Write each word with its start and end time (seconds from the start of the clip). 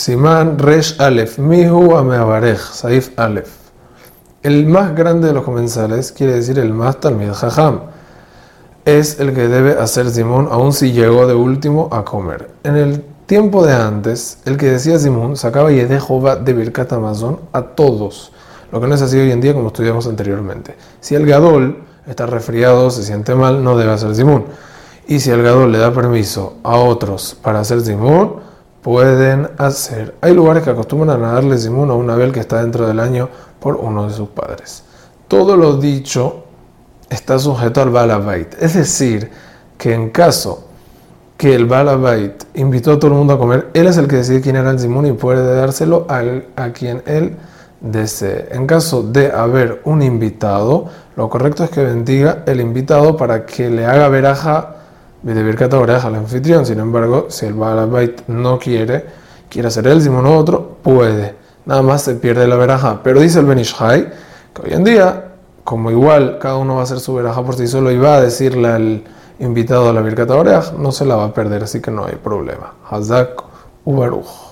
Simán 0.00 0.58
Resh 0.58 0.98
Aleph, 0.98 1.38
Mihu 1.38 1.94
Ameabarej, 1.94 2.58
Saif 2.58 3.10
Aleph. 3.18 3.50
El 4.42 4.64
más 4.64 4.96
grande 4.96 5.28
de 5.28 5.34
los 5.34 5.44
comensales 5.44 6.10
quiere 6.10 6.32
decir 6.32 6.58
el 6.58 6.72
más 6.72 7.00
Talmid 7.00 7.32
Jajam. 7.32 7.82
Es 8.86 9.20
el 9.20 9.34
que 9.34 9.46
debe 9.46 9.72
hacer 9.72 10.08
Simón, 10.08 10.48
aun 10.50 10.72
si 10.72 10.92
llegó 10.92 11.26
de 11.26 11.34
último 11.34 11.90
a 11.92 12.02
comer. 12.02 12.48
En 12.64 12.78
el 12.78 13.04
tiempo 13.26 13.62
de 13.66 13.74
antes, 13.74 14.38
el 14.46 14.56
que 14.56 14.70
decía 14.70 14.98
Simón 14.98 15.36
sacaba 15.36 15.70
y 15.70 15.86
Jehová 15.86 16.36
de 16.36 16.54
Birkat 16.54 16.90
Amazon 16.94 17.38
a 17.52 17.60
todos, 17.60 18.32
lo 18.72 18.80
que 18.80 18.86
no 18.86 18.94
es 18.94 19.02
así 19.02 19.18
hoy 19.18 19.30
en 19.32 19.42
día 19.42 19.52
como 19.52 19.66
estudiamos 19.66 20.06
anteriormente. 20.06 20.76
Si 21.00 21.14
el 21.14 21.26
Gadol 21.26 21.84
está 22.06 22.24
resfriado, 22.24 22.90
se 22.90 23.02
siente 23.02 23.34
mal, 23.34 23.62
no 23.62 23.76
debe 23.76 23.92
hacer 23.92 24.14
Simón. 24.14 24.46
Y 25.06 25.20
si 25.20 25.28
el 25.30 25.42
Gadol 25.42 25.70
le 25.70 25.76
da 25.76 25.92
permiso 25.92 26.54
a 26.62 26.76
otros 26.76 27.36
para 27.42 27.60
hacer 27.60 27.82
Simón, 27.82 28.39
pueden 28.82 29.48
hacer. 29.58 30.14
Hay 30.20 30.34
lugares 30.34 30.62
que 30.62 30.70
acostumbran 30.70 31.22
a 31.24 31.32
darle 31.32 31.58
Simón 31.58 31.90
a 31.90 31.94
una 31.94 32.14
vez 32.16 32.32
que 32.32 32.40
está 32.40 32.60
dentro 32.62 32.86
del 32.86 33.00
año 33.00 33.28
por 33.58 33.76
uno 33.76 34.06
de 34.08 34.14
sus 34.14 34.28
padres. 34.28 34.84
Todo 35.28 35.56
lo 35.56 35.76
dicho 35.76 36.44
está 37.08 37.38
sujeto 37.38 37.82
al 37.82 37.90
Balabait. 37.90 38.54
Es 38.60 38.74
decir, 38.74 39.30
que 39.76 39.94
en 39.94 40.10
caso 40.10 40.64
que 41.36 41.54
el 41.54 41.66
Balabait 41.66 42.44
invitó 42.54 42.92
a 42.92 42.98
todo 42.98 43.10
el 43.10 43.16
mundo 43.16 43.34
a 43.34 43.38
comer, 43.38 43.68
él 43.74 43.86
es 43.86 43.96
el 43.96 44.08
que 44.08 44.16
decide 44.16 44.40
quién 44.40 44.56
era 44.56 44.70
el 44.70 44.78
Simón 44.78 45.06
y 45.06 45.12
puede 45.12 45.54
dárselo 45.54 46.06
a 46.08 46.68
quien 46.70 47.02
él 47.06 47.36
desee. 47.80 48.48
En 48.50 48.66
caso 48.66 49.02
de 49.02 49.32
haber 49.32 49.80
un 49.84 50.02
invitado, 50.02 50.86
lo 51.16 51.28
correcto 51.28 51.64
es 51.64 51.70
que 51.70 51.82
bendiga 51.82 52.42
el 52.46 52.60
invitado 52.60 53.16
para 53.16 53.46
que 53.46 53.70
le 53.70 53.86
haga 53.86 54.08
veraja 54.08 54.76
Birkat 55.22 55.72
al 55.74 56.14
anfitrión. 56.14 56.66
Sin 56.66 56.78
embargo, 56.80 57.26
si 57.28 57.46
el 57.46 57.54
Balabait 57.54 58.26
no 58.28 58.58
quiere, 58.58 59.04
quiere 59.48 59.68
hacer 59.68 59.86
él, 59.86 60.02
Simón 60.02 60.26
o 60.26 60.36
otro, 60.36 60.76
puede. 60.82 61.34
Nada 61.66 61.82
más 61.82 62.02
se 62.02 62.14
pierde 62.14 62.46
la 62.46 62.56
veraja. 62.56 63.00
Pero 63.02 63.20
dice 63.20 63.40
el 63.40 63.46
Benishai 63.46 64.10
que 64.54 64.62
hoy 64.62 64.72
en 64.72 64.84
día, 64.84 65.32
como 65.64 65.90
igual 65.90 66.38
cada 66.40 66.56
uno 66.56 66.74
va 66.74 66.80
a 66.80 66.84
hacer 66.84 67.00
su 67.00 67.14
veraja 67.14 67.44
por 67.44 67.54
sí 67.54 67.66
solo 67.66 67.90
y 67.90 67.98
va 67.98 68.16
a 68.16 68.20
decirle 68.22 68.68
al 68.68 69.04
invitado 69.38 69.88
a 69.88 69.92
la 69.92 70.00
Birkat 70.02 70.30
no 70.76 70.92
se 70.92 71.04
la 71.04 71.16
va 71.16 71.24
a 71.24 71.34
perder, 71.34 71.62
así 71.64 71.80
que 71.80 71.90
no 71.90 72.04
hay 72.04 72.16
problema. 72.16 72.74
Hazak 72.88 73.42
Ubaruj. 73.84 74.50